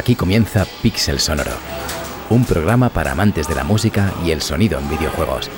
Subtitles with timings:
[0.00, 1.50] Aquí comienza Pixel Sonoro,
[2.30, 5.50] un programa para amantes de la música y el sonido en videojuegos.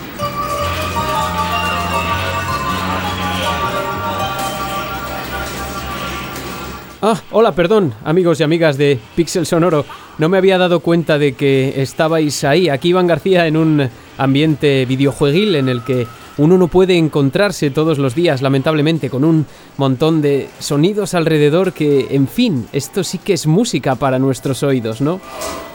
[7.00, 9.84] Ah, hola, perdón, amigos y amigas de Pixel Sonoro.
[10.18, 12.68] No me había dado cuenta de que estabais ahí.
[12.68, 13.88] Aquí Iván García en un
[14.18, 19.46] ambiente videojueguil en el que uno no puede encontrarse todos los días, lamentablemente, con un
[19.76, 25.00] montón de sonidos alrededor que, en fin, esto sí que es música para nuestros oídos,
[25.00, 25.20] ¿no?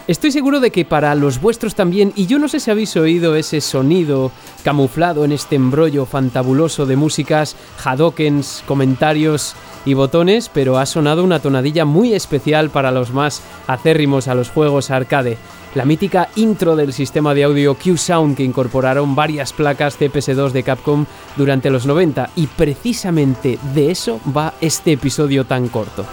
[0.07, 3.35] Estoy seguro de que para los vuestros también, y yo no sé si habéis oído
[3.35, 4.31] ese sonido
[4.63, 9.53] camuflado en este embrollo fantabuloso de músicas, hadokens, comentarios
[9.85, 14.49] y botones, pero ha sonado una tonadilla muy especial para los más acérrimos a los
[14.49, 15.37] juegos arcade
[15.77, 21.05] la mítica intro del sistema de audio Q-Sound que incorporaron varias placas CPS2 de Capcom
[21.35, 26.03] durante los 90 y precisamente de eso va este episodio tan corto.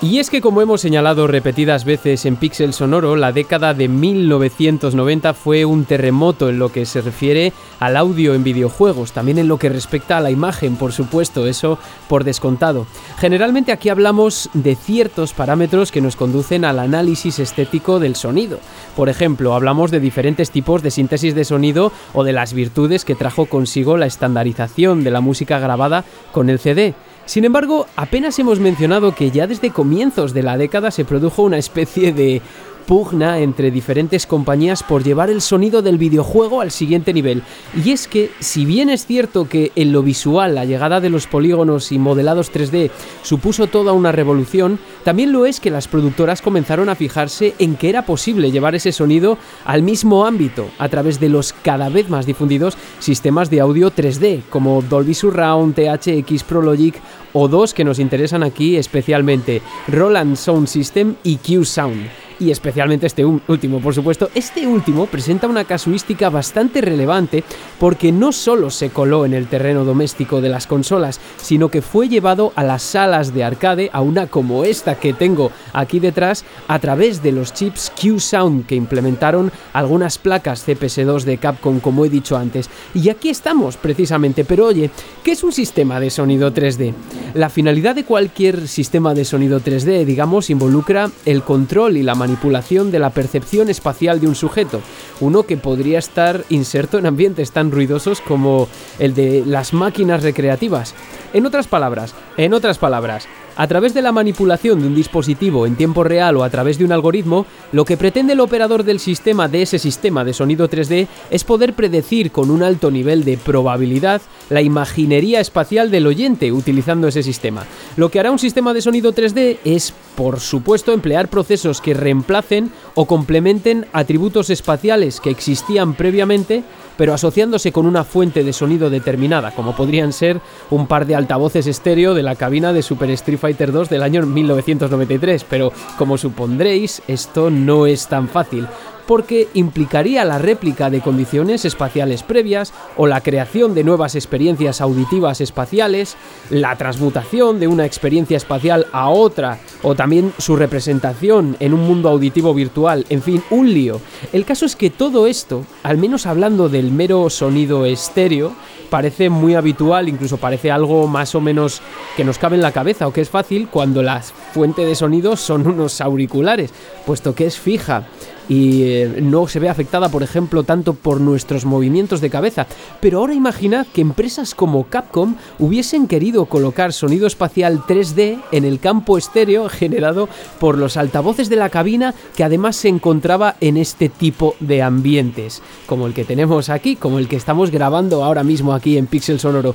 [0.00, 5.34] Y es que como hemos señalado repetidas veces en Pixel Sonoro, la década de 1990
[5.34, 9.58] fue un terremoto en lo que se refiere al audio en videojuegos, también en lo
[9.58, 12.86] que respecta a la imagen, por supuesto, eso por descontado.
[13.18, 18.60] Generalmente aquí hablamos de ciertos parámetros que nos conducen al análisis estético del sonido.
[18.94, 23.16] Por ejemplo, hablamos de diferentes tipos de síntesis de sonido o de las virtudes que
[23.16, 26.94] trajo consigo la estandarización de la música grabada con el CD.
[27.28, 31.58] Sin embargo, apenas hemos mencionado que ya desde comienzos de la década se produjo una
[31.58, 32.40] especie de
[32.88, 37.42] pugna entre diferentes compañías por llevar el sonido del videojuego al siguiente nivel.
[37.84, 41.26] Y es que, si bien es cierto que en lo visual la llegada de los
[41.26, 42.90] polígonos y modelados 3D
[43.22, 47.90] supuso toda una revolución, también lo es que las productoras comenzaron a fijarse en que
[47.90, 49.36] era posible llevar ese sonido
[49.66, 54.44] al mismo ámbito a través de los cada vez más difundidos sistemas de audio 3D
[54.48, 56.94] como Dolby Surround, THX Pro Logic
[57.34, 63.06] o dos que nos interesan aquí especialmente, Roland Sound System y Q Sound y especialmente
[63.06, 64.30] este último, por supuesto.
[64.34, 67.44] Este último presenta una casuística bastante relevante
[67.78, 72.08] porque no solo se coló en el terreno doméstico de las consolas, sino que fue
[72.08, 76.78] llevado a las salas de arcade, a una como esta que tengo aquí detrás, a
[76.78, 82.36] través de los chips Q-Sound que implementaron algunas placas CPS2 de Capcom, como he dicho
[82.36, 82.68] antes.
[82.94, 84.90] Y aquí estamos, precisamente, pero oye,
[85.22, 86.94] ¿qué es un sistema de sonido 3D?
[87.34, 92.27] La finalidad de cualquier sistema de sonido 3D, digamos, involucra el control y la manipulación
[92.28, 94.82] manipulación de la percepción espacial de un sujeto,
[95.20, 98.68] uno que podría estar inserto en ambientes tan ruidosos como
[98.98, 100.94] el de las máquinas recreativas.
[101.32, 103.26] En otras palabras, en otras palabras,
[103.58, 106.84] a través de la manipulación de un dispositivo en tiempo real o a través de
[106.84, 111.08] un algoritmo, lo que pretende el operador del sistema de ese sistema de sonido 3D
[111.30, 117.08] es poder predecir con un alto nivel de probabilidad la imaginería espacial del oyente utilizando
[117.08, 117.66] ese sistema.
[117.96, 122.70] Lo que hará un sistema de sonido 3D es, por supuesto, emplear procesos que reemplacen
[122.94, 126.62] o complementen atributos espaciales que existían previamente
[126.98, 131.66] pero asociándose con una fuente de sonido determinada, como podrían ser un par de altavoces
[131.66, 137.00] estéreo de la cabina de Super Street Fighter 2 del año 1993, pero como supondréis,
[137.08, 138.66] esto no es tan fácil
[139.08, 145.40] porque implicaría la réplica de condiciones espaciales previas o la creación de nuevas experiencias auditivas
[145.40, 146.14] espaciales,
[146.50, 152.10] la transmutación de una experiencia espacial a otra o también su representación en un mundo
[152.10, 153.98] auditivo virtual, en fin, un lío.
[154.34, 158.52] El caso es que todo esto, al menos hablando del mero sonido estéreo,
[158.90, 161.80] parece muy habitual, incluso parece algo más o menos
[162.14, 165.34] que nos cabe en la cabeza o que es fácil cuando la fuente de sonido
[165.36, 166.74] son unos auriculares,
[167.06, 168.06] puesto que es fija
[168.48, 172.66] y eh, no se ve afectada, por ejemplo, tanto por nuestros movimientos de cabeza.
[173.00, 178.80] Pero ahora imaginad que empresas como Capcom hubiesen querido colocar sonido espacial 3D en el
[178.80, 180.28] campo estéreo generado
[180.58, 185.62] por los altavoces de la cabina que además se encontraba en este tipo de ambientes,
[185.86, 189.40] como el que tenemos aquí, como el que estamos grabando ahora mismo aquí en Pixel
[189.40, 189.74] Sonoro.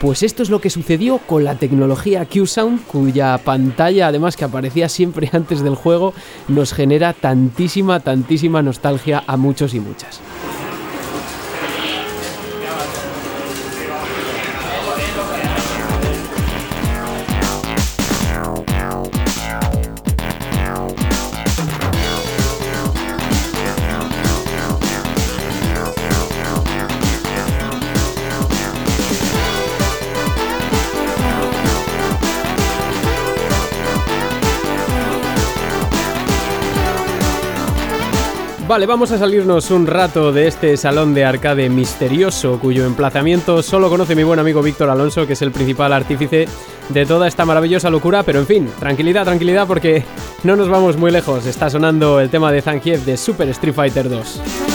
[0.00, 4.88] Pues esto es lo que sucedió con la tecnología Q-Sound, cuya pantalla, además que aparecía
[4.88, 6.14] siempre antes del juego,
[6.46, 10.20] nos genera tantísima, tantísima nostalgia a muchos y muchas.
[38.68, 43.88] Vale, vamos a salirnos un rato de este salón de arcade misterioso cuyo emplazamiento solo
[43.88, 46.46] conoce mi buen amigo Víctor Alonso, que es el principal artífice
[46.90, 50.04] de toda esta maravillosa locura, pero en fin, tranquilidad, tranquilidad porque
[50.44, 51.46] no nos vamos muy lejos.
[51.46, 54.67] Está sonando el tema de Zangief de Super Street Fighter 2.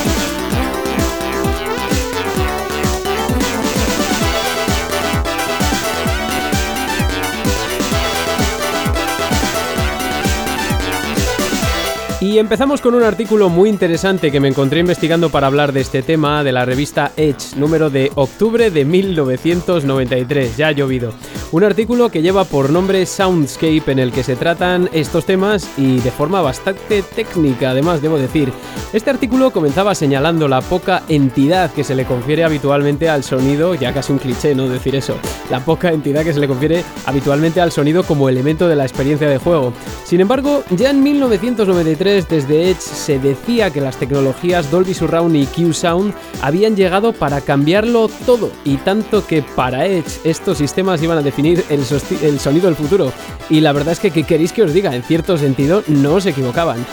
[12.34, 16.02] Y empezamos con un artículo muy interesante que me encontré investigando para hablar de este
[16.02, 21.14] tema de la revista Edge, número de octubre de 1993, ya ha llovido.
[21.54, 26.00] Un artículo que lleva por nombre Soundscape en el que se tratan estos temas y
[26.00, 28.52] de forma bastante técnica, además debo decir.
[28.92, 33.94] Este artículo comenzaba señalando la poca entidad que se le confiere habitualmente al sonido, ya
[33.94, 35.16] casi un cliché no decir eso,
[35.52, 39.30] la poca entidad que se le confiere habitualmente al sonido como elemento de la experiencia
[39.30, 39.74] de juego.
[40.06, 45.46] Sin embargo, ya en 1993 desde Edge se decía que las tecnologías Dolby Surround y
[45.46, 51.22] Q-Sound habían llegado para cambiarlo todo, y tanto que para Edge estos sistemas iban a
[51.22, 53.12] definir el, sonido del futuro.
[53.50, 54.96] Y la verdad es que, ¿qué queréis que os diga?
[54.96, 56.86] En cierto sentido, no se equivocaban.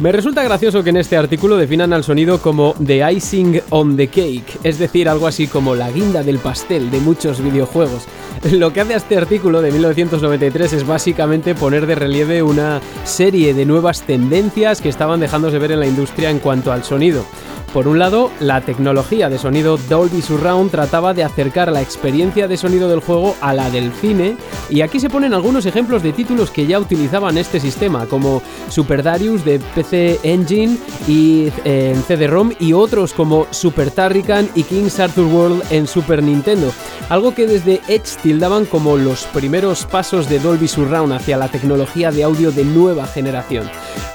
[0.00, 4.06] Me resulta gracioso que en este artículo definan al sonido como the icing on the
[4.06, 8.04] cake, es decir, algo así como la guinda del pastel de muchos videojuegos.
[8.52, 13.66] Lo que hace este artículo de 1993 es básicamente poner de relieve una serie de
[13.66, 17.24] nuevas tendencias que estaban dejándose ver en la industria en cuanto al sonido.
[17.72, 22.56] Por un lado, la tecnología de sonido Dolby Surround trataba de acercar la experiencia de
[22.56, 24.38] sonido del juego a la del cine,
[24.70, 29.02] y aquí se ponen algunos ejemplos de títulos que ya utilizaban este sistema, como Super
[29.02, 34.98] Darius de PC Engine y eh, en CD-ROM, y otros como Super Turrican y King's
[34.98, 36.72] Arthur World en Super Nintendo,
[37.10, 42.10] algo que desde Edge tildaban como los primeros pasos de Dolby Surround hacia la tecnología
[42.10, 43.68] de audio de nueva generación.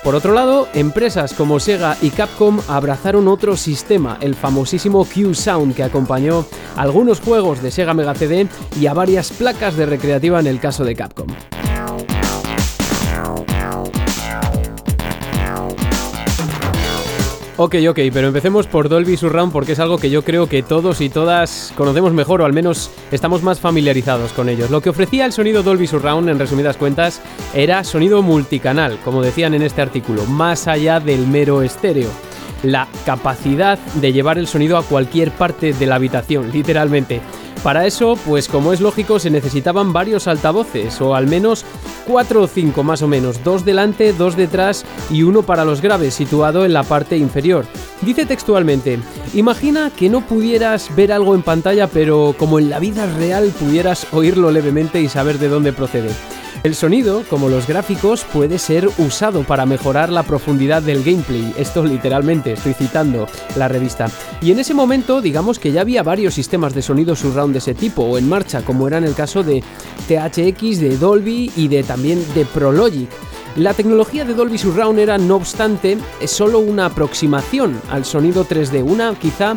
[0.04, 5.84] Por otro lado, empresas como Sega y Capcom abrazaron otro sistema, el famosísimo Q-Sound, que
[5.84, 6.46] acompañó
[6.76, 8.48] a algunos juegos de Sega Mega CD
[8.80, 11.28] y a varias placas de recreativa en el caso de Capcom.
[17.56, 21.02] Ok, ok, pero empecemos por Dolby Surround porque es algo que yo creo que todos
[21.02, 24.72] y todas conocemos mejor o al menos estamos más familiarizados con ellos.
[24.72, 27.22] Lo que ofrecía el sonido Dolby Surround, en resumidas cuentas,
[27.54, 32.10] era sonido multicanal, como decían en este artículo, más allá del mero estéreo.
[32.64, 37.22] La capacidad de llevar el sonido a cualquier parte de la habitación, literalmente.
[37.62, 41.64] Para eso, pues como es lógico, se necesitaban varios altavoces, o al menos
[42.06, 46.14] cuatro o cinco más o menos, dos delante, dos detrás y uno para los graves,
[46.14, 47.66] situado en la parte inferior.
[48.02, 49.00] Dice textualmente,
[49.34, 54.08] imagina que no pudieras ver algo en pantalla, pero como en la vida real pudieras
[54.12, 56.10] oírlo levemente y saber de dónde procede.
[56.62, 61.54] El sonido, como los gráficos, puede ser usado para mejorar la profundidad del gameplay.
[61.58, 64.06] Esto literalmente, estoy citando la revista.
[64.42, 67.74] Y en ese momento, digamos que ya había varios sistemas de sonido surround de ese
[67.74, 69.64] tipo o en marcha, como era en el caso de
[70.08, 73.10] THX, de Dolby y de también de Prologic.
[73.56, 79.14] La tecnología de Dolby Surround era, no obstante, solo una aproximación al sonido 3D, una
[79.14, 79.56] quizá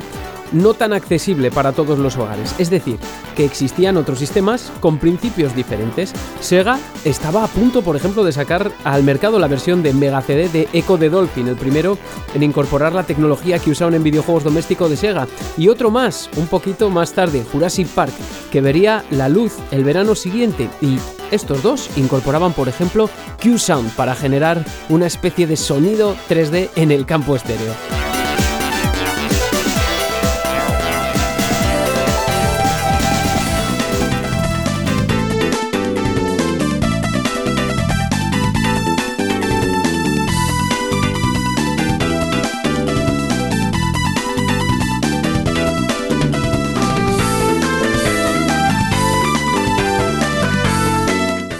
[0.52, 2.54] no tan accesible para todos los hogares.
[2.58, 2.98] Es decir,
[3.34, 6.12] que existían otros sistemas con principios diferentes.
[6.40, 10.48] Sega estaba a punto, por ejemplo, de sacar al mercado la versión de Mega CD
[10.48, 11.98] de Echo de Dolphin, el primero
[12.34, 15.28] en incorporar la tecnología que usaban en videojuegos domésticos de Sega.
[15.56, 18.14] Y otro más, un poquito más tarde, Jurassic Park,
[18.50, 20.68] que vería la luz el verano siguiente.
[20.80, 20.98] Y
[21.30, 23.10] estos dos incorporaban, por ejemplo,
[23.42, 28.05] Q-Sound para generar una especie de sonido 3D en el campo estéreo.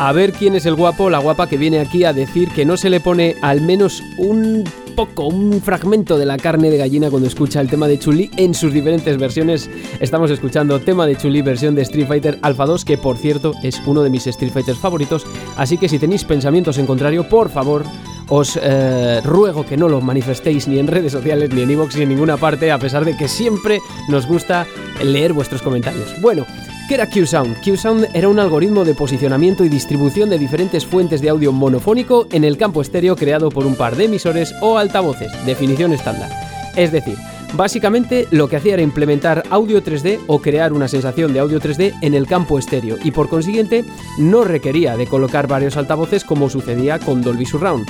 [0.06, 2.76] A ver quién es el guapo la guapa que viene aquí a decir que no
[2.76, 4.62] se le pone al menos un
[4.94, 8.54] poco, un fragmento de la carne de gallina cuando escucha el tema de Chuli en
[8.54, 9.68] sus diferentes versiones.
[9.98, 13.82] Estamos escuchando tema de Chuli versión de Street Fighter Alpha 2, que por cierto es
[13.84, 15.26] uno de mis Street Fighters favoritos.
[15.56, 17.82] Así que si tenéis pensamientos en contrario, por favor,
[18.28, 22.02] os eh, ruego que no lo manifestéis ni en redes sociales, ni en iVoox, ni
[22.04, 24.68] en ninguna parte, a pesar de que siempre nos gusta
[25.02, 26.14] leer vuestros comentarios.
[26.20, 26.46] Bueno,
[26.88, 27.60] ¿Qué era Q-Sound?
[27.64, 32.44] Q-Sound era un algoritmo de posicionamiento y distribución de diferentes fuentes de audio monofónico en
[32.44, 36.30] el campo estéreo creado por un par de emisores o altavoces, definición estándar.
[36.76, 37.16] Es decir,
[37.54, 41.94] Básicamente lo que hacía era implementar audio 3D o crear una sensación de audio 3D
[42.02, 43.84] en el campo estéreo y por consiguiente
[44.18, 47.86] no requería de colocar varios altavoces como sucedía con Dolby Surround.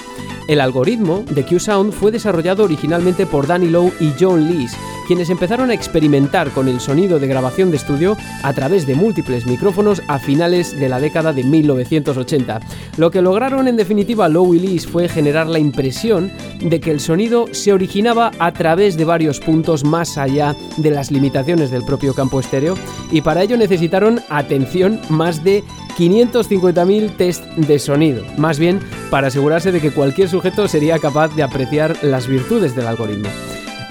[0.48, 4.76] El algoritmo de Q-Sound fue desarrollado originalmente por Danny Lowe y John Lees,
[5.08, 9.46] quienes empezaron a experimentar con el sonido de grabación de estudio a través de múltiples
[9.46, 12.60] micrófonos a finales de la década de 1980.
[12.96, 17.00] Lo que lograron en definitiva Lowe y Lees fue generar la impresión de que el
[17.00, 22.12] sonido se originaba a través de varios puntos más allá de las limitaciones del propio
[22.12, 22.74] campo estéreo
[23.10, 25.64] y para ello necesitaron atención más de
[25.96, 31.42] 550.000 test de sonido, más bien para asegurarse de que cualquier sujeto sería capaz de
[31.42, 33.30] apreciar las virtudes del algoritmo.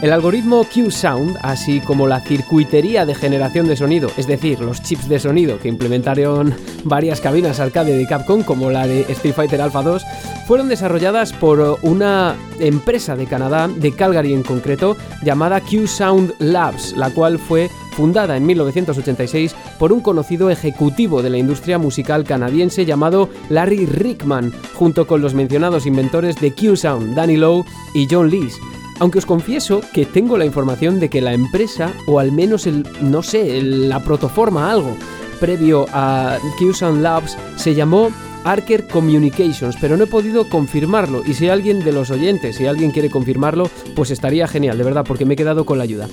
[0.02, 5.08] El algoritmo Q-Sound, así como la circuitería de generación de sonido, es decir, los chips
[5.08, 9.82] de sonido que implementaron varias cabinas arcade de Capcom, como la de Street Fighter Alpha
[9.82, 10.06] 2,
[10.48, 17.10] fueron desarrolladas por una empresa de Canadá, de Calgary en concreto, llamada Q-Sound Labs, la
[17.12, 23.30] cual fue fundada en 1986 por un conocido ejecutivo de la industria musical canadiense llamado
[23.50, 28.60] Larry Rickman, junto con los mencionados inventores de Q-Sound, Danny Lowe y John Lees.
[29.00, 32.88] Aunque os confieso que tengo la información de que la empresa, o al menos el,
[33.02, 34.96] no sé, la protoforma, algo,
[35.40, 38.10] previo a Q-Sound Labs, se llamó
[38.46, 41.24] Arker Communications, pero no he podido confirmarlo.
[41.26, 45.04] Y si alguien de los oyentes, si alguien quiere confirmarlo, pues estaría genial, de verdad,
[45.06, 46.08] porque me he quedado con la ayuda.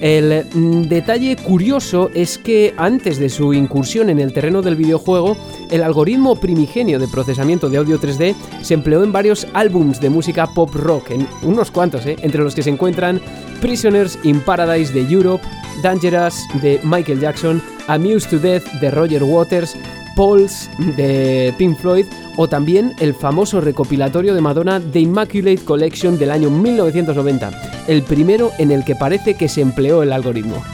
[0.00, 5.36] El mm, detalle curioso es que antes de su incursión en el terreno del videojuego,
[5.70, 10.46] el algoritmo primigenio de procesamiento de audio 3D se empleó en varios álbums de música
[10.46, 12.16] pop rock, en unos cuantos, ¿eh?
[12.20, 13.20] entre los que se encuentran
[13.60, 15.44] Prisoners in Paradise de Europe,
[15.82, 19.76] Dangerous de Michael Jackson, Amused to Death de Roger Waters,
[20.16, 22.06] Pulse de Pink Floyd
[22.36, 28.50] o también el famoso recopilatorio de Madonna The Immaculate Collection del año 1990, el primero
[28.58, 30.64] en el que parece que se empleó el algoritmo.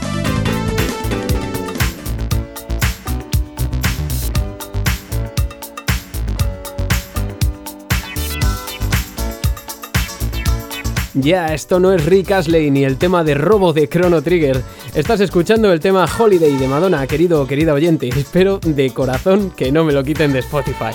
[11.15, 14.63] Ya, esto no es Rick Astley ni el tema de robo de Chrono Trigger.
[14.95, 18.07] Estás escuchando el tema Holiday de Madonna, querido o querida oyente.
[18.17, 20.93] Espero de corazón que no me lo quiten de Spotify.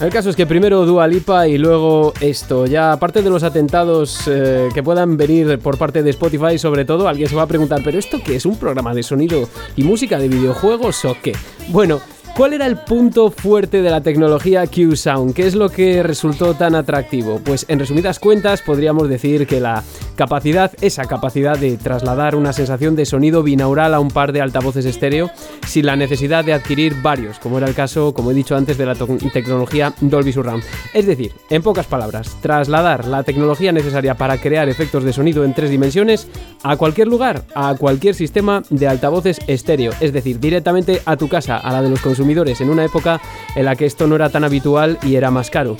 [0.00, 2.66] El caso es que primero Dua Lipa y luego esto.
[2.66, 7.06] Ya aparte de los atentados eh, que puedan venir por parte de Spotify, sobre todo,
[7.06, 8.44] alguien se va a preguntar, ¿pero esto qué es?
[8.44, 11.32] ¿Un programa de sonido y música de videojuegos o qué?
[11.68, 12.00] Bueno,
[12.36, 15.34] ¿Cuál era el punto fuerte de la tecnología Q-Sound?
[15.34, 17.38] ¿Qué es lo que resultó tan atractivo?
[17.38, 19.84] Pues en resumidas cuentas podríamos decir que la
[20.16, 24.84] capacidad, esa capacidad de trasladar una sensación de sonido binaural a un par de altavoces
[24.84, 25.30] estéreo
[25.64, 28.86] sin la necesidad de adquirir varios, como era el caso, como he dicho antes, de
[28.86, 30.64] la tecnología Dolby Surround.
[30.92, 35.54] Es decir, en pocas palabras, trasladar la tecnología necesaria para crear efectos de sonido en
[35.54, 36.26] tres dimensiones
[36.64, 41.58] a cualquier lugar, a cualquier sistema de altavoces estéreo, es decir, directamente a tu casa,
[41.58, 43.20] a la de los en una época
[43.54, 45.76] en la que esto no era tan habitual y era más caro.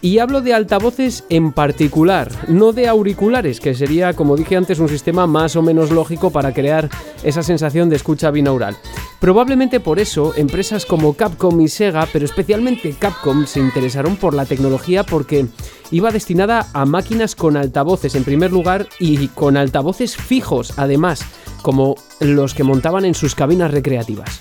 [0.00, 4.88] Y hablo de altavoces en particular, no de auriculares, que sería, como dije antes, un
[4.88, 6.88] sistema más o menos lógico para crear
[7.24, 8.76] esa sensación de escucha binaural.
[9.18, 14.46] Probablemente por eso, empresas como Capcom y Sega, pero especialmente Capcom, se interesaron por la
[14.46, 15.46] tecnología porque
[15.90, 21.22] iba destinada a máquinas con altavoces en primer lugar y con altavoces fijos además,
[21.62, 24.38] como los que montaban en sus cabinas recreativas.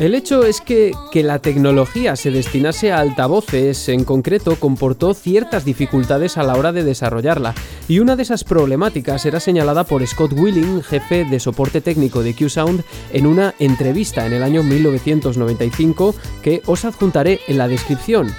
[0.00, 5.66] El hecho es que, que la tecnología se destinase a altavoces en concreto comportó ciertas
[5.66, 7.54] dificultades a la hora de desarrollarla,
[7.86, 12.34] y una de esas problemáticas era señalada por Scott Willing, jefe de soporte técnico de
[12.34, 18.32] Q-Sound, en una entrevista en el año 1995 que os adjuntaré en la descripción.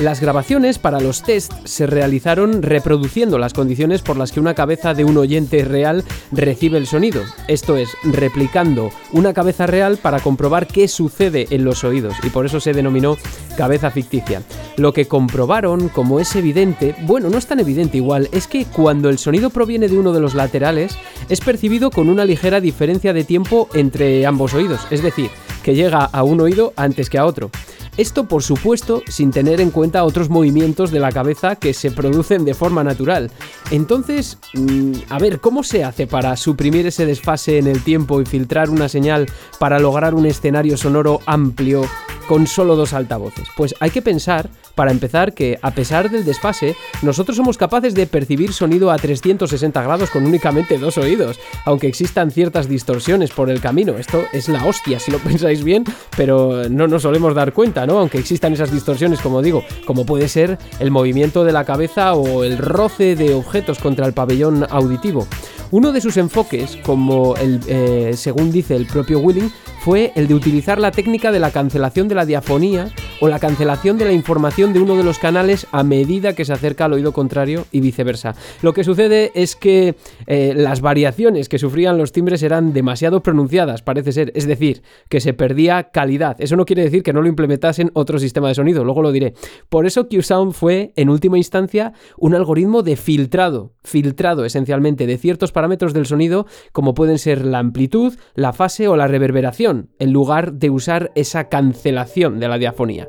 [0.00, 4.94] Las grabaciones para los tests se realizaron reproduciendo las condiciones por las que una cabeza
[4.94, 10.68] de un oyente real recibe el sonido, esto es, replicando una cabeza real para comprobar
[10.68, 13.16] qué sucede en los oídos, y por eso se denominó
[13.56, 14.42] cabeza ficticia.
[14.76, 19.08] Lo que comprobaron, como es evidente, bueno, no es tan evidente igual, es que cuando
[19.08, 20.96] el sonido proviene de uno de los laterales,
[21.28, 25.30] es percibido con una ligera diferencia de tiempo entre ambos oídos, es decir,
[25.64, 27.50] que llega a un oído antes que a otro.
[27.98, 32.44] Esto, por supuesto, sin tener en cuenta otros movimientos de la cabeza que se producen
[32.44, 33.32] de forma natural.
[33.72, 38.24] Entonces, mm, a ver, ¿cómo se hace para suprimir ese desfase en el tiempo y
[38.24, 39.26] filtrar una señal
[39.58, 41.82] para lograr un escenario sonoro amplio
[42.28, 43.48] con solo dos altavoces?
[43.56, 44.48] Pues hay que pensar,
[44.78, 49.82] para empezar, que a pesar del desfase, nosotros somos capaces de percibir sonido a 360
[49.82, 53.96] grados con únicamente dos oídos, aunque existan ciertas distorsiones por el camino.
[53.98, 55.82] Esto es la hostia, si lo pensáis bien,
[56.16, 57.98] pero no nos solemos dar cuenta, ¿no?
[57.98, 62.44] Aunque existan esas distorsiones, como digo, como puede ser el movimiento de la cabeza o
[62.44, 65.26] el roce de objetos contra el pabellón auditivo.
[65.72, 70.34] Uno de sus enfoques, como el, eh, según dice el propio Willing, fue el de
[70.34, 74.72] utilizar la técnica de la cancelación de la diafonía o la cancelación de la información
[74.72, 78.34] de uno de los canales a medida que se acerca al oído contrario y viceversa.
[78.62, 83.82] Lo que sucede es que eh, las variaciones que sufrían los timbres eran demasiado pronunciadas,
[83.82, 86.36] parece ser, es decir, que se perdía calidad.
[86.38, 89.34] Eso no quiere decir que no lo implementasen otro sistema de sonido, luego lo diré.
[89.68, 95.52] Por eso Q-Sound fue, en última instancia, un algoritmo de filtrado, filtrado esencialmente de ciertos
[95.52, 100.54] parámetros del sonido como pueden ser la amplitud, la fase o la reverberación, en lugar
[100.54, 103.08] de usar esa cancelación de la diafonía.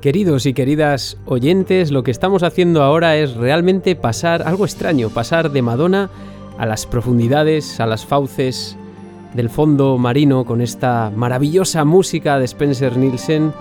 [0.00, 5.50] Queridos y queridas oyentes, lo que estamos haciendo ahora es realmente pasar algo extraño, pasar
[5.50, 6.08] de Madonna
[6.56, 8.78] a las profundidades, a las fauces
[9.34, 13.52] del fondo marino con esta maravillosa música de Spencer Nielsen,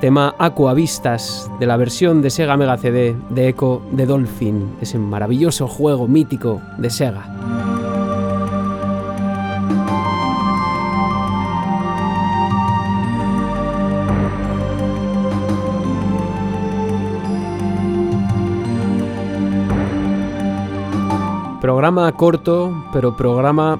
[0.00, 5.66] tema Aquavistas de la versión de Sega Mega CD de Echo de Dolphin, ese maravilloso
[5.66, 7.71] juego mítico de Sega.
[21.82, 23.76] Programa corto, pero programa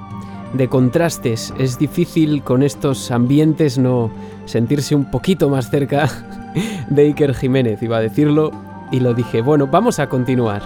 [0.54, 1.54] de contrastes.
[1.56, 4.10] Es difícil con estos ambientes no
[4.44, 6.10] sentirse un poquito más cerca
[6.90, 8.50] de Iker Jiménez, iba a decirlo,
[8.90, 9.40] y lo dije.
[9.40, 10.62] Bueno, vamos a continuar.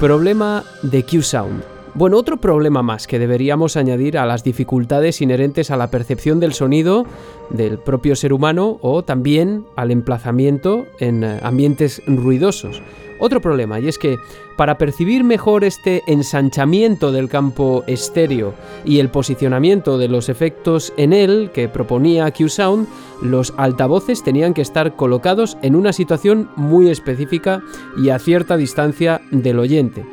[0.00, 1.62] Problema de Q-Sound.
[1.92, 6.54] Bueno, otro problema más que deberíamos añadir a las dificultades inherentes a la percepción del
[6.54, 7.04] sonido
[7.50, 12.80] del propio ser humano o también al emplazamiento en eh, ambientes ruidosos.
[13.24, 14.18] Otro problema, y es que
[14.56, 18.52] para percibir mejor este ensanchamiento del campo estéreo
[18.84, 22.88] y el posicionamiento de los efectos en él que proponía Q-Sound,
[23.22, 27.62] los altavoces tenían que estar colocados en una situación muy específica
[27.96, 30.04] y a cierta distancia del oyente.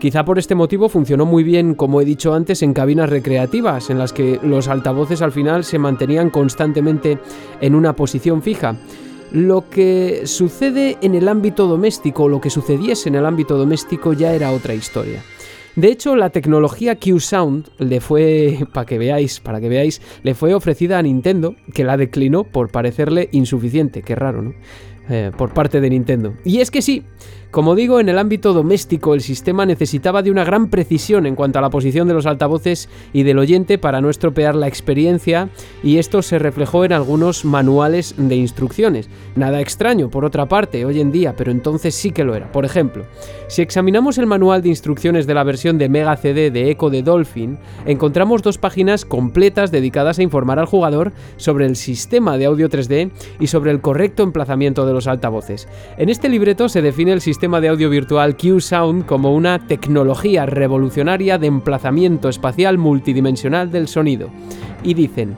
[0.00, 3.98] Quizá por este motivo funcionó muy bien, como he dicho antes, en cabinas recreativas, en
[3.98, 7.18] las que los altavoces al final se mantenían constantemente
[7.60, 8.76] en una posición fija.
[9.36, 14.32] Lo que sucede en el ámbito doméstico, lo que sucediese en el ámbito doméstico ya
[14.32, 15.22] era otra historia.
[15.74, 20.54] De hecho, la tecnología Q-Sound le fue, para que veáis, para que veáis, le fue
[20.54, 24.54] ofrecida a Nintendo, que la declinó por parecerle insuficiente, qué raro, ¿no?
[25.10, 26.32] Eh, por parte de Nintendo.
[26.42, 27.04] Y es que sí,
[27.56, 31.58] como digo, en el ámbito doméstico el sistema necesitaba de una gran precisión en cuanto
[31.58, 35.48] a la posición de los altavoces y del oyente para no estropear la experiencia
[35.82, 39.08] y esto se reflejó en algunos manuales de instrucciones.
[39.36, 42.52] Nada extraño, por otra parte, hoy en día, pero entonces sí que lo era.
[42.52, 43.06] Por ejemplo,
[43.48, 47.02] si examinamos el manual de instrucciones de la versión de Mega CD de Echo de
[47.02, 52.68] Dolphin, encontramos dos páginas completas dedicadas a informar al jugador sobre el sistema de audio
[52.68, 55.68] 3D y sobre el correcto emplazamiento de los altavoces.
[55.96, 61.38] En este libreto se define el sistema de audio virtual Q-Sound como una tecnología revolucionaria
[61.38, 64.30] de emplazamiento espacial multidimensional del sonido.
[64.82, 65.36] Y dicen,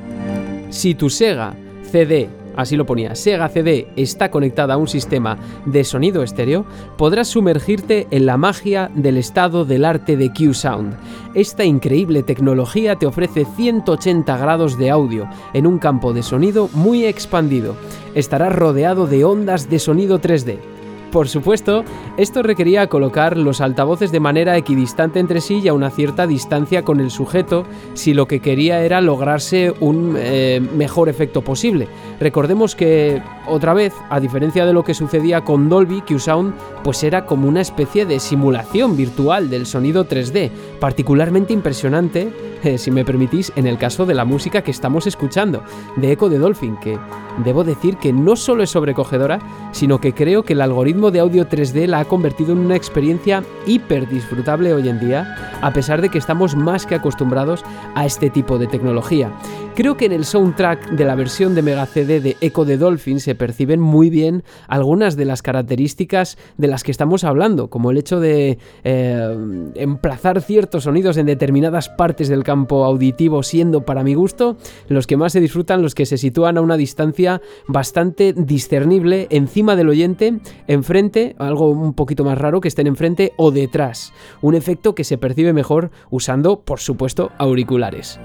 [0.70, 5.84] si tu Sega CD así lo ponía, Sega CD está conectada a un sistema de
[5.84, 6.64] sonido estéreo,
[6.96, 10.96] podrás sumergirte en la magia del estado del arte de Q-Sound.
[11.34, 17.04] Esta increíble tecnología te ofrece 180 grados de audio en un campo de sonido muy
[17.04, 17.76] expandido.
[18.14, 20.77] Estarás rodeado de ondas de sonido 3D
[21.10, 21.84] Por supuesto,
[22.18, 26.82] esto requería colocar los altavoces de manera equidistante entre sí y a una cierta distancia
[26.82, 31.88] con el sujeto si lo que quería era lograrse un eh, mejor efecto posible.
[32.20, 36.52] Recordemos que, otra vez, a diferencia de lo que sucedía con Dolby, Q-Sound
[36.84, 42.32] pues era como una especie de simulación virtual del sonido 3D, particularmente impresionante
[42.64, 45.62] eh, si me permitís, en el caso de la música que estamos escuchando,
[45.96, 46.98] de Echo de Dolphin, que
[47.44, 49.38] debo decir que no solo es sobrecogedora,
[49.72, 53.44] sino que creo que el algoritmo de audio 3D la ha convertido en una experiencia
[53.66, 58.30] hiper disfrutable hoy en día, a pesar de que estamos más que acostumbrados a este
[58.30, 59.32] tipo de tecnología.
[59.76, 63.20] Creo que en el soundtrack de la versión de Mega CD de Echo de Dolphin
[63.20, 67.98] se perciben muy bien algunas de las características de las que estamos hablando, como el
[67.98, 74.14] hecho de eh, emplazar ciertos sonidos en determinadas partes del campo auditivo, siendo para mi
[74.14, 74.56] gusto
[74.88, 79.76] los que más se disfrutan los que se sitúan a una distancia bastante discernible encima
[79.76, 80.40] del oyente,
[81.38, 84.12] algo un poquito más raro que estén enfrente o detrás.
[84.40, 88.18] Un efecto que se percibe mejor usando, por supuesto, auriculares.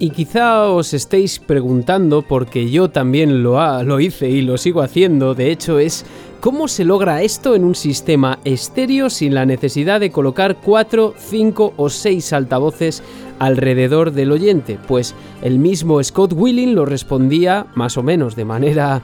[0.00, 5.50] Y quizá os estéis preguntando, porque yo también lo, hice y lo sigo haciendo, de
[5.50, 6.04] hecho es
[6.40, 11.74] ¿Cómo se logra esto en un sistema estéreo sin la necesidad de colocar 4, 5
[11.76, 13.02] o 6 altavoces
[13.40, 14.78] alrededor del oyente?
[14.86, 19.02] Pues el mismo Scott Willing lo respondía más o menos de manera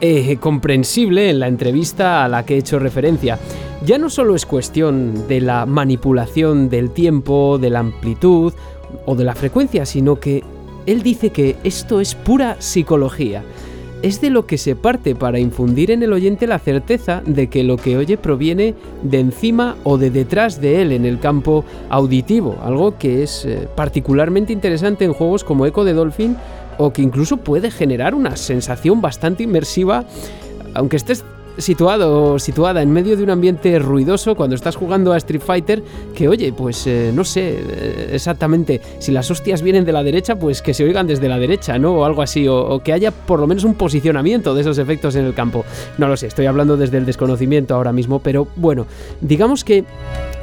[0.00, 3.36] eh, comprensible en la entrevista a la que he hecho referencia.
[3.84, 8.52] Ya no solo es cuestión de la manipulación del tiempo, de la amplitud
[9.06, 10.42] o de la frecuencia, sino que
[10.86, 13.42] él dice que esto es pura psicología.
[14.02, 17.64] Es de lo que se parte para infundir en el oyente la certeza de que
[17.64, 22.58] lo que oye proviene de encima o de detrás de él en el campo auditivo,
[22.62, 26.36] algo que es eh, particularmente interesante en juegos como Echo de Dolphin
[26.78, 30.06] o que incluso puede generar una sensación bastante inmersiva,
[30.72, 31.22] aunque estés
[31.58, 35.82] situado situada en medio de un ambiente ruidoso cuando estás jugando a Street Fighter
[36.14, 40.36] que oye pues eh, no sé eh, exactamente si las hostias vienen de la derecha
[40.36, 43.40] pues que se oigan desde la derecha no o algo así o, que haya por
[43.40, 45.64] lo menos un posicionamiento de esos efectos en el campo
[45.98, 48.86] no lo sé estoy hablando desde el desconocimiento ahora mismo pero bueno
[49.20, 49.84] digamos que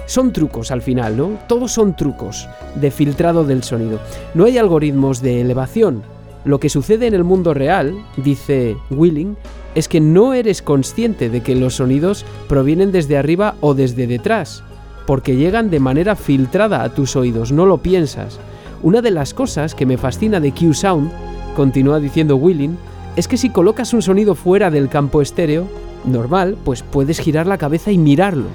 [0.07, 1.37] son trucos al final, ¿no?
[1.47, 3.99] Todos son trucos de filtrado del sonido.
[4.33, 6.01] No hay algoritmos de elevación.
[6.45, 9.35] Lo que sucede en el mundo real, dice Willing,
[9.75, 14.63] es que no eres consciente de que los sonidos provienen desde arriba o desde detrás,
[15.05, 18.39] porque llegan de manera filtrada a tus oídos, no lo piensas.
[18.83, 21.11] Una de las cosas que me fascina de Q-Sound,
[21.55, 22.77] continúa diciendo Willing,
[23.15, 25.67] es que si colocas un sonido fuera del campo estéreo,
[26.05, 28.45] normal, pues puedes girar la cabeza y mirarlo.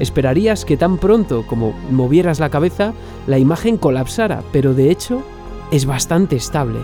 [0.00, 2.92] Esperarías que tan pronto como movieras la cabeza,
[3.26, 5.22] la imagen colapsara, pero de hecho
[5.70, 6.78] es bastante estable.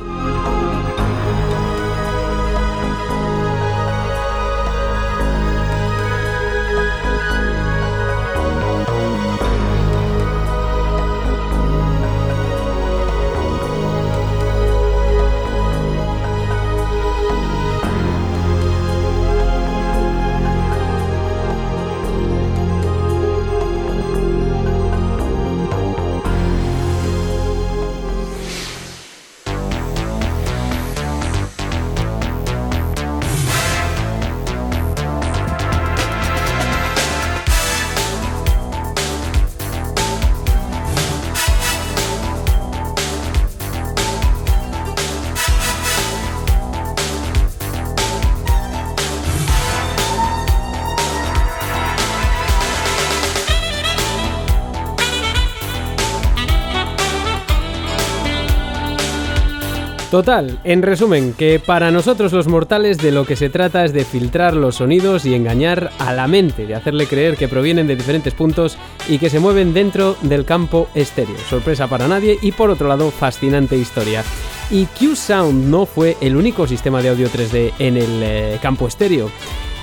[60.14, 64.04] Total, en resumen, que para nosotros los mortales de lo que se trata es de
[64.04, 68.32] filtrar los sonidos y engañar a la mente, de hacerle creer que provienen de diferentes
[68.32, 71.36] puntos y que se mueven dentro del campo estéreo.
[71.50, 74.22] Sorpresa para nadie y por otro lado, fascinante historia.
[74.70, 79.32] Y Q-Sound no fue el único sistema de audio 3D en el eh, campo estéreo.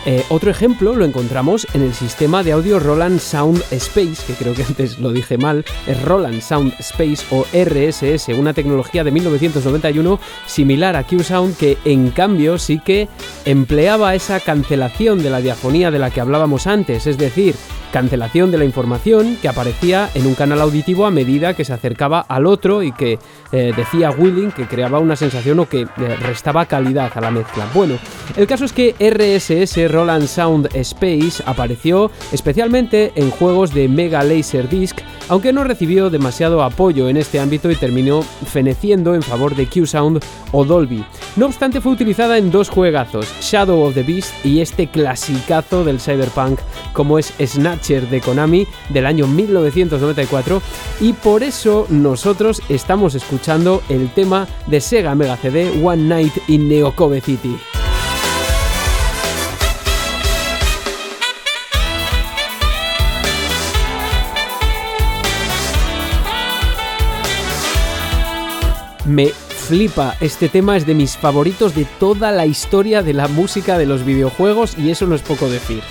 [0.06, 4.56] Eh, otro ejemplo lo encontramos en el sistema de audio Roland Sound Space, que creo
[4.56, 10.20] que antes lo dije mal, es Roland Sound Space o RSS, una tecnología de 1991
[10.48, 13.10] similar a Q-Sound que en cambio sí que
[13.46, 17.56] empleaba esa cancelación de la diafonía de la que hablábamos antes, es decir,
[17.92, 22.22] cancelación de la información que aparecía en un canal auditivo a medida que se acercaba
[22.22, 23.20] al otro y que
[23.52, 25.88] eh, decía Willing que creaba una sensación o que eh,
[26.22, 27.68] restaba calidad a la mezcla.
[27.74, 27.96] Bueno,
[28.36, 34.70] el caso es que RSS Roland Sound Space apareció especialmente en juegos de Mega Laser
[34.70, 34.98] Disc,
[35.30, 40.24] aunque no recibió demasiado apoyo en este ámbito y terminó feneciendo en favor de Q-Sound
[40.52, 41.06] o Dolby.
[41.36, 46.00] No obstante, fue utilizada en dos juegazos, Shadow of the Beast y este clasicazo del
[46.00, 46.60] cyberpunk
[46.94, 50.62] como es Snatcher de Konami del año 1994
[51.00, 56.68] y por eso nosotros estamos escuchando el tema de Sega Mega CD One Night in
[56.68, 57.58] Neo City.
[69.12, 73.78] Me flipa, este tema es de mis favoritos de toda la historia de la música
[73.78, 75.82] de los videojuegos y eso no es poco decir.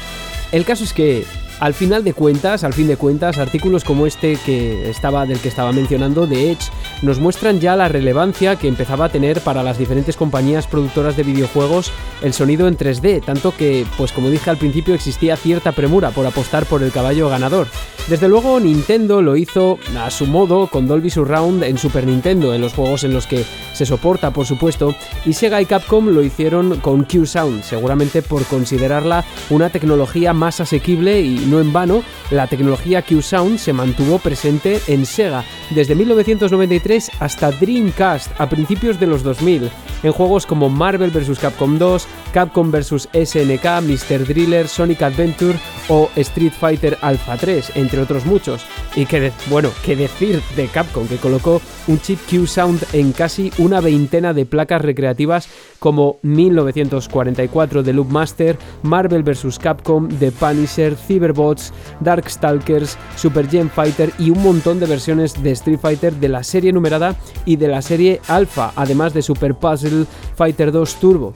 [0.53, 1.27] El caso es que
[1.59, 5.49] al final de cuentas, al fin de cuentas, artículos como este que estaba del que
[5.49, 6.71] estaba mencionando de Edge
[7.03, 11.23] nos muestran ya la relevancia que empezaba a tener para las diferentes compañías productoras de
[11.23, 16.11] videojuegos el sonido en 3D, tanto que, pues como dije al principio, existía cierta premura
[16.11, 17.67] por apostar por el caballo ganador.
[18.09, 22.61] Desde luego Nintendo lo hizo a su modo con Dolby Surround en Super Nintendo, en
[22.61, 26.81] los juegos en los que se soporta, por supuesto, y Sega y Capcom lo hicieron
[26.81, 33.03] con Q-Sound, seguramente por considerarla una tecnología más asequible y no en vano, la tecnología
[33.03, 36.90] Q-Sound se mantuvo presente en Sega desde 1993
[37.21, 39.71] hasta Dreamcast a principios de los 2000,
[40.03, 41.39] en juegos como Marvel vs.
[41.39, 43.09] Capcom 2, Capcom vs.
[43.13, 44.27] SNK, Mr.
[44.27, 48.63] Driller, Sonic Adventure o Street Fighter Alpha 3, entre otros muchos.
[48.97, 53.81] Y que, bueno, qué decir de Capcom, que colocó un chip Q-Sound en casi una
[53.81, 55.49] veintena de placas recreativas
[55.81, 59.59] como 1944 de Loopmaster, Marvel vs.
[59.59, 65.81] Capcom, The Punisher, Cyberbots, Darkstalkers, Super Gen Fighter y un montón de versiones de Street
[65.81, 70.71] Fighter de la serie numerada y de la serie Alpha, además de Super Puzzle Fighter
[70.71, 71.33] 2 Turbo.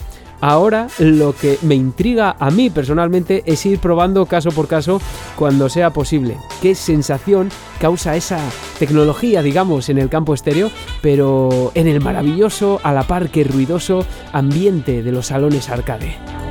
[0.46, 5.00] Ahora lo que me intriga a mí personalmente es ir probando caso por caso
[5.36, 6.36] cuando sea posible.
[6.60, 7.48] ¿Qué sensación
[7.80, 8.38] causa esa
[8.78, 14.04] tecnología, digamos, en el campo estéreo, pero en el maravilloso, a la par que ruidoso
[14.34, 16.43] ambiente de los salones arcade?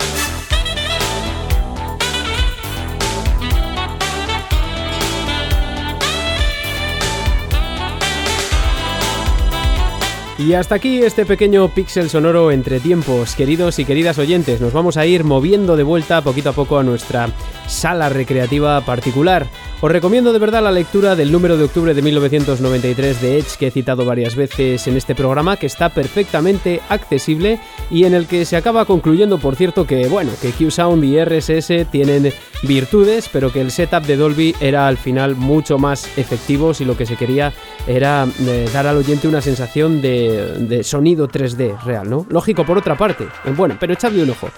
[10.45, 14.59] Y hasta aquí este pequeño pixel sonoro entre tiempos, queridos y queridas oyentes.
[14.59, 17.29] Nos vamos a ir moviendo de vuelta poquito a poco a nuestra
[17.67, 19.47] sala recreativa particular.
[19.81, 23.67] Os recomiendo de verdad la lectura del número de octubre de 1993 de Edge que
[23.67, 27.59] he citado varias veces en este programa, que está perfectamente accesible
[27.91, 31.91] y en el que se acaba concluyendo, por cierto, que bueno, que Q-Sound y RSS
[31.91, 32.31] tienen
[32.63, 36.95] virtudes, pero que el setup de Dolby era al final mucho más efectivo si lo
[36.95, 37.53] que se quería
[37.85, 42.25] era eh, dar al oyente una sensación de, de sonido 3D real, ¿no?
[42.29, 44.49] Lógico por otra parte, bueno, pero echadle un ojo.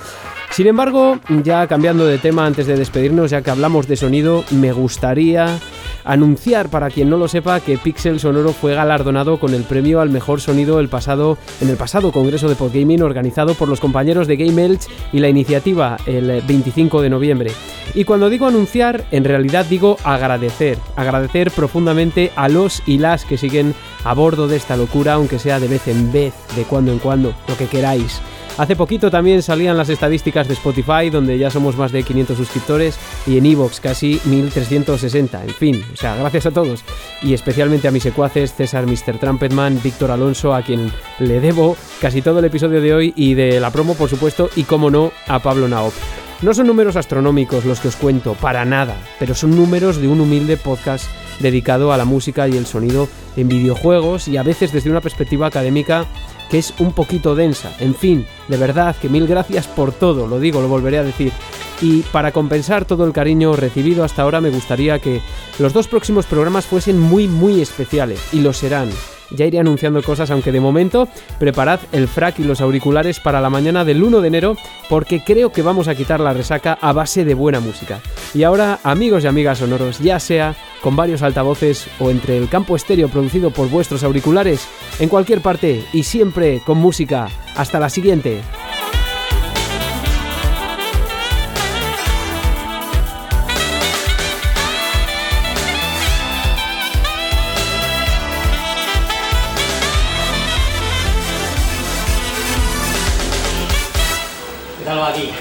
[0.56, 4.72] Sin embargo, ya cambiando de tema antes de despedirnos, ya que hablamos de sonido, me
[4.72, 5.60] gustaría
[6.06, 10.12] anunciar para quien no lo sepa que Pixel Sonoro fue galardonado con el premio al
[10.12, 14.38] mejor sonido el pasado, en el pasado Congreso de Podgaming organizado por los compañeros de
[14.38, 17.52] Game Elch y la iniciativa el 25 de noviembre.
[17.94, 23.38] Y cuando digo anunciar, en realidad digo agradecer, agradecer profundamente a los y las que
[23.38, 27.00] siguen a bordo de esta locura, aunque sea de vez en vez, de cuando en
[27.00, 28.22] cuando, lo que queráis.
[28.58, 32.98] Hace poquito también salían las estadísticas de Spotify, donde ya somos más de 500 suscriptores,
[33.28, 35.44] y en Evox casi 1360.
[35.44, 36.86] En fin, o sea, gracias a todos.
[37.22, 39.20] Y especialmente a mis secuaces, César Mr.
[39.20, 40.90] Trumpetman, Víctor Alonso, a quien
[41.20, 44.64] le debo casi todo el episodio de hoy y de la promo, por supuesto, y
[44.64, 45.94] como no, a Pablo Naop.
[46.42, 50.22] No son números astronómicos los que os cuento, para nada, pero son números de un
[50.22, 54.90] humilde podcast dedicado a la música y el sonido en videojuegos y a veces desde
[54.90, 56.06] una perspectiva académica
[56.50, 57.72] que es un poquito densa.
[57.80, 61.32] En fin, de verdad que mil gracias por todo, lo digo, lo volveré a decir.
[61.82, 65.22] Y para compensar todo el cariño recibido hasta ahora me gustaría que
[65.60, 68.90] los dos próximos programas fuesen muy muy especiales, y lo serán.
[69.32, 71.08] Ya iré anunciando cosas, aunque de momento
[71.40, 74.58] preparad el frac y los auriculares para la mañana del 1 de enero,
[74.90, 78.00] porque creo que vamos a quitar la resaca a base de buena música.
[78.34, 82.76] Y ahora, amigos y amigas sonoros, ya sea con varios altavoces o entre el campo
[82.76, 84.68] estéreo producido por vuestros auriculares,
[85.00, 87.30] en cualquier parte y siempre con música.
[87.56, 88.42] Hasta la siguiente.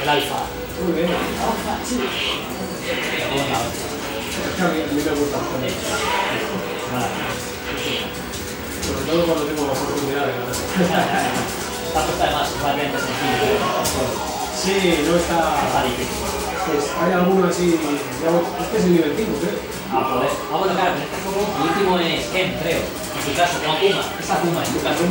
[0.08, 0.46] Alfa.
[0.84, 1.08] Muy bien.
[1.08, 1.96] Alfa, sí.
[4.54, 5.38] A mí, a me gusta.
[8.84, 10.54] Sobre todo cuando tengo la oportunidad de ganar.
[11.86, 13.56] Esta puesta además variante sencillo.
[14.54, 14.76] Sí,
[15.08, 15.38] no está.
[16.66, 17.78] Pues hay alguno así.
[18.60, 19.58] Este es el nivel 5, creo.
[19.92, 20.32] Ah, pues.
[20.52, 22.80] Ah, bueno, claro, en este juego el último es Ken, creo.
[22.82, 24.02] En tu caso, con Akuma.
[24.18, 25.04] Es Akuma, en tu caso.